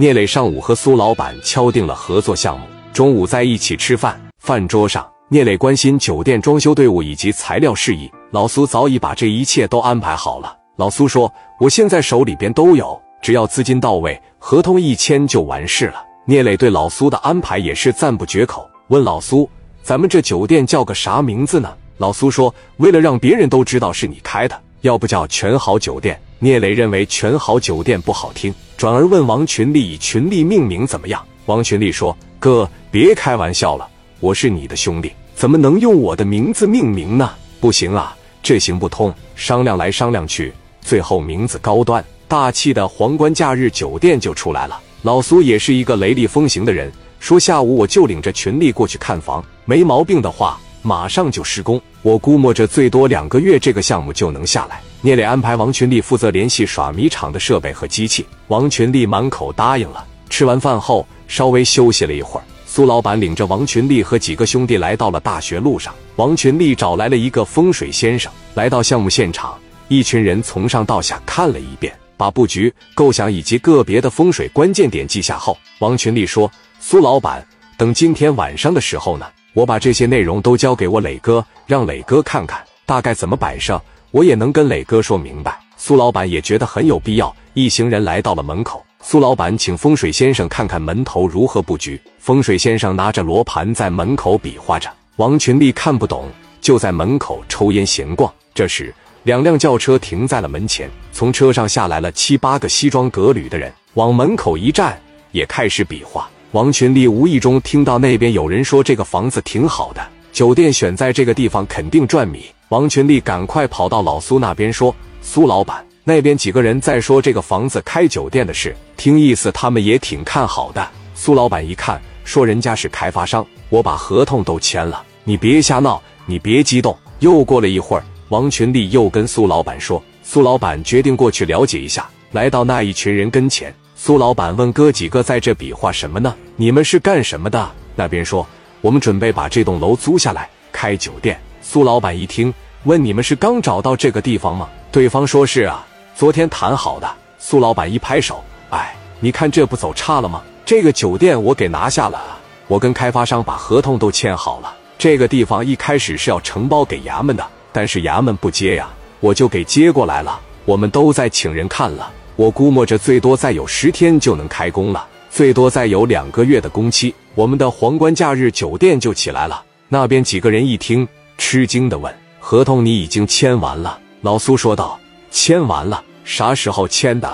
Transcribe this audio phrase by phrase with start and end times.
[0.00, 4.16] 聂磊上午和苏老板敲定了合作项目，中午在一起吃饭。
[4.38, 8.08] 饭桌上，聂磊关心酒店装修队伍以及材料事宜。
[8.30, 10.56] 老苏早已把这一切都安排好了。
[10.76, 19.50] 老苏说：“我现在手里边都有，只要资金到位，合同一签就完事了。”聂磊对老苏的安排也是赞不绝口，问老苏
[19.82, 31.20] ：“咱们这酒店叫个啥名字呢？”老苏说：“为了让别人都知道是你开的，要不叫全好酒店。”聂磊认为全豪酒店不好听，转而问王群力以群力命名怎么样？
[31.46, 33.88] 王群力说：“哥，别开玩笑了，
[34.20, 37.32] 我是你的兄弟，怎么能用我的名字命名呢？
[37.58, 39.12] 不行啊，这行不通。
[39.34, 44.80] 商量来商量去，最后名字高端大气的皇冠假日酒店就出来了。
[45.02, 50.56] 老苏也是一个雷厉风行的人，说下午我就领着群力过去看房，没毛病的话。”
[50.88, 54.80] 马上就施工，我估摸着最多两个月，这个项目就能下来。
[55.02, 60.02] 聂磊安排王群力负责联系耍米场的设备和机器，王群力满口答应了。
[60.30, 65.94] 吃完饭后，稍微休息了一会儿，苏老板领着王群力和几个兄弟来到了大学路上。
[66.16, 79.26] 王群力找来了一个风水先生，来到项目现场，一群人从上到下看了一遍，把布局、构想以及个别的风水关键点记下后，王群力说：“苏老板，等今天晚上的时候呢？”
[79.58, 85.58] 我把这些内容都交给我磊哥，让磊哥看看大概怎么摆设，我也能跟磊哥说明白。
[85.76, 87.34] 苏老板也觉得很有必要。
[87.54, 92.00] 一行人来到了门口，苏老板请风水先生看看门头如何布局。
[92.20, 96.28] 风水先生拿着罗盘在门口比划着，王群力看不懂，
[96.60, 98.32] 就在门口抽烟闲逛。
[98.54, 104.96] 这时，两辆轿车停在了门前，从车上下来了七八个西装革履的人，往门口一站，
[105.32, 106.30] 也开始比划。
[106.52, 110.00] 王群力无意中听到那边有人说这个房子挺好的，
[110.32, 112.46] 酒店选在这个地方肯定赚米。
[112.70, 133.74] 王群力赶快跑到老苏那边说：“苏老板，那边几个人在说这个房子开酒店的事，听意思他们也挺看好的。”苏老板一看，说：“人家是开发商，我把合同都签了，你别瞎闹，你别激动。”又过了一会儿，王群力又跟苏老板说：“苏老板决定过去了解一下。”来到那一群人跟前。
[134.00, 136.32] 苏老板问哥几个在这比划什么呢？
[136.54, 137.68] 你们是干什么的？
[137.96, 138.46] 那边说
[138.80, 141.38] 我们准备把这栋楼租下来开酒店。
[141.60, 142.54] 苏老板一听，
[142.84, 144.68] 问你们是刚找到这个地方吗？
[144.92, 147.10] 对方说是啊，昨天谈好的。
[147.40, 150.44] 苏老板一拍手，哎，你看这不走差了吗？
[150.64, 152.38] 这个酒店我给拿下了，
[152.68, 154.72] 我跟开发商把合同都签好了。
[154.96, 158.88] 这个地方一开始是要承包给衙门的，但是衙门不接呀，
[159.18, 160.38] 我就给接过来了。
[160.64, 162.12] 我们都在请人看了。
[162.38, 169.60] 我估摸着最多再有十天就能开工了，最多再有两个月的工期，我们的皇冠假日酒店就起来了。
[169.88, 171.06] 那边几个人一听，
[171.36, 174.96] 吃惊的问：“合同你已经签完了？”老苏说道
[175.32, 177.28] ：“签完了，啥时候签的？”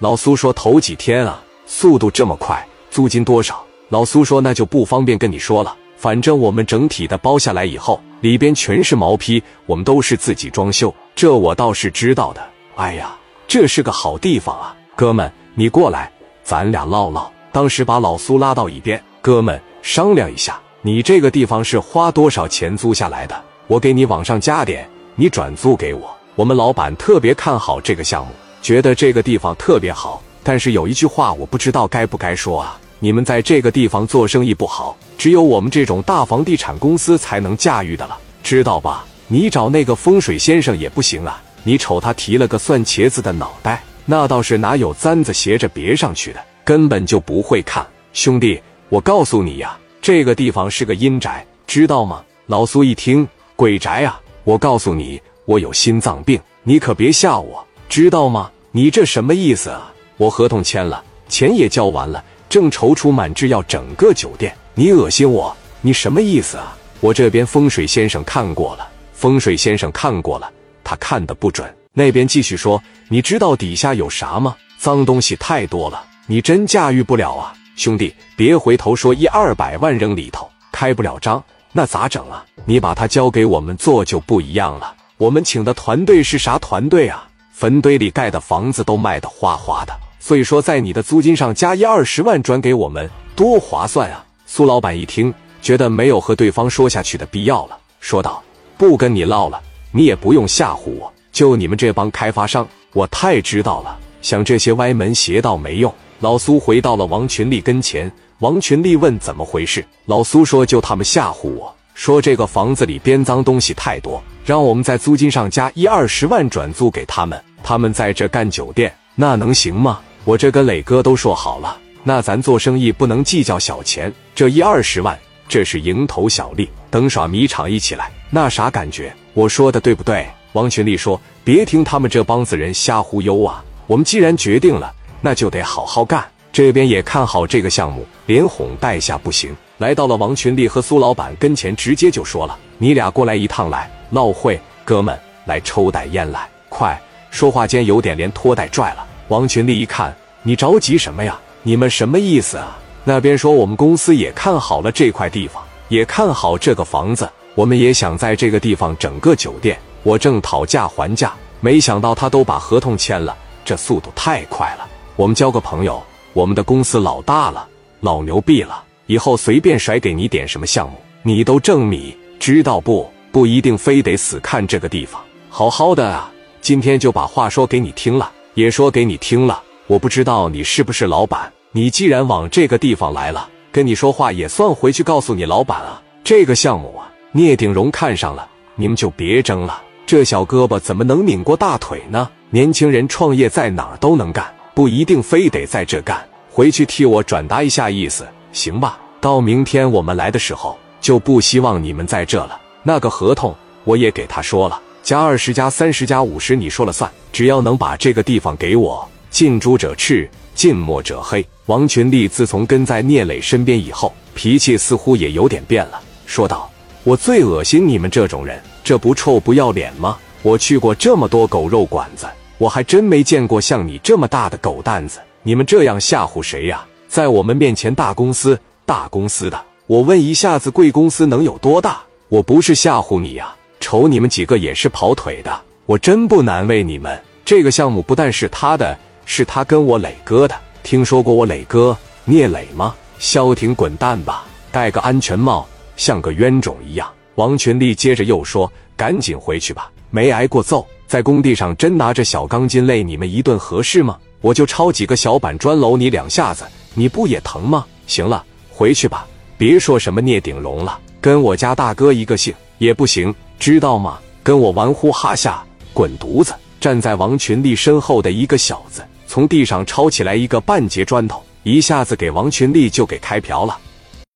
[0.00, 13.17] 老苏说：“头几天啊，速度这么快，租金多少？”老苏说：“那就不方便跟你说了，反正我们整体的包下来以后，里边全是毛坯，我们都是自己装修，这我倒是知道的。”哎呀。
[13.48, 16.12] 这是个好地方啊，哥们，你过来，
[16.44, 17.32] 咱俩唠唠。
[17.50, 23.34] 当时把老苏拉到一边，哥们商量一下，你这个地方是花多少钱租下来的？
[23.66, 26.14] 我给你往上加点，你转租给我。
[26.34, 30.22] 我们老板特别看好这个项目，觉得这个地方特别好。
[30.42, 32.78] 但是有一句话，我不知道该不该说啊。
[32.98, 39.06] 你们在这个地方做生意不好，只有我们这种大房地产公司才能驾驭的了，知道吧？
[39.26, 41.42] 你找那个风水先生也不行啊。
[41.68, 47.86] 你瞅他提了个蒜茄子的脑袋，那倒是哪有簪子斜着别上去的，根本就不会看。
[48.14, 48.58] 兄弟，
[48.88, 52.24] 我告诉你呀，这个地方是个阴宅，知道吗？
[52.46, 54.18] 老苏一听，鬼宅啊！
[54.44, 58.50] 我告诉你，我有心脏病，你可别吓我，知道吗？
[58.72, 59.92] 你这什么意思啊？
[60.16, 66.74] 我合同签了，钱也交完了，正踌躇满志要整个酒店，你恶心我，你什么意思啊？
[67.00, 70.50] 我这边风水先生看过了，风水先生看过了。
[70.88, 74.56] 他看的不准，那边继续说：“你知道底下有啥吗？
[74.78, 78.14] 脏东西太多了，你真驾驭不了啊，兄弟！
[78.38, 82.42] 别回头说一二百万扔里头，开不了张，那咋整啊？
[82.64, 84.94] 你把它交给我们做就不一样了。
[85.18, 87.28] 我们请的团队是啥团队啊？
[87.52, 93.06] 坟堆里盖的房子都卖的哗哗的，所以说在你的租金上加一二十万转给我们，
[93.36, 98.42] 多划算啊！”苏老板一听，觉得没有和对方说下去的必要了，说道
[98.78, 103.98] ：“不跟你唠了。”你也不用吓唬我，就你们这帮开发商，我太知道了。
[104.20, 105.92] 想这些歪门邪道没用。
[106.20, 120.00] 老苏回到了王群力跟前，王群力问怎么回事，老苏说就他们吓唬我，说这个房子里边脏东西太多，让我们在租金上加一二十万转租给他们，他们在这干酒店，那能行吗？
[120.24, 125.16] 我这跟磊哥都说好了，那咱做生意不能计较小钱，这一二十万，
[125.48, 126.68] 这是蝇头小利。
[126.90, 129.14] 等耍米场一起来，那啥感觉？
[129.38, 130.26] 我说的对不对？
[130.54, 133.62] 王群力说：“别听他们这帮子人瞎忽悠啊！
[133.86, 136.24] 我们既然决定了，那就得好好干。
[136.50, 147.00] 这边也看好这个项目，连哄带吓不行。”来到了王群力和苏老板跟前，直接就说了：“你俩过来一趟来闹会，哥们，来抽袋烟来，快！”
[147.30, 149.06] 说话间有点连拖带拽了。
[149.28, 150.12] 王群力一看，
[150.42, 151.38] 你着急什么呀？
[151.62, 152.76] 你们什么意思啊？
[153.04, 159.76] 那边说我们公司也看好了这块地方，也看好这个房子，我们也想在这个地方整个酒店。
[160.04, 164.88] 我正讨价还价，没想到他都把合同签了，这速度太快了。
[165.16, 166.00] 我们交个朋友，
[166.34, 167.66] 我们的公司老大了，
[167.98, 168.84] 老牛逼了。
[169.06, 173.10] 以后随便甩给你点什么项目，你都挣米，知道不？
[173.32, 175.20] 不一定非得死看这个地方，
[175.50, 176.30] 好好的啊！
[176.60, 179.60] 今天就把话说给你听了，也说给你听了。
[179.88, 186.00] 我不知道你是不是老板，你既然往这个地方来了，跟你说话也算回去告诉你老板啊。
[186.22, 189.80] 这个项目啊，聂鼎荣看上了，你们就别争了。
[190.04, 192.28] 这小胳膊怎么能拧过大腿呢？
[192.50, 194.44] 年轻人创业在哪儿都能干，
[194.74, 196.20] 不一定非得在这干。
[196.50, 198.26] 回去替我转达一下意思。
[198.52, 202.60] 行吧，到明天我们来的时候就不希望你们在这了。
[202.82, 211.46] 那个合同我也给他说了，加二十加三十加五十你说了算，只要能把这个地方给我，近朱者赤，近墨者黑。
[211.66, 216.68] 王群力自从跟在聂磊身边以后，脾气似乎也有点变了，说道
[217.08, 220.18] ：“我最恶心你们这种人，这不臭不要脸吗？
[220.42, 222.26] 我去过这么多狗肉馆子，
[222.58, 225.18] 我还真没见过像你这么大的狗蛋子。
[225.42, 232.02] 你们这样吓唬谁呀？”在我们面前，大公司，大公司的，我问一下子，贵公司能有多大？
[232.28, 237.18] 我不是吓唬你呀，瞅你们几个也是跑腿的，我真不难为你们。
[237.42, 238.94] 这个项目不但是他的，
[239.24, 240.54] 是他跟我磊哥的。
[240.82, 241.96] 听说过我磊哥
[242.26, 242.94] 聂磊吗？
[243.18, 245.66] 消停滚蛋吧，戴个安全帽，
[245.98, 247.06] 像个冤种一样。
[247.34, 254.16] 王群力接着又说：“赶紧回去吧，没挨过揍，在工地上真拿着小钢筋累你们一顿合适吗？
[254.40, 256.64] 我就抄几个小板砖搂你两下子。”
[256.94, 257.84] 你不也疼吗？
[258.08, 259.24] 行了，回去吧，
[259.56, 264.18] 别说什么聂鼎荣了，跟我家大哥一个姓也不行，知道吗？
[264.42, 266.54] 跟我玩呼哈下，滚犊子！
[266.80, 273.78] 站在王群力身后的一个小子，从地上抄起来一个半截砖头，一下子给王群力就给开瓢了。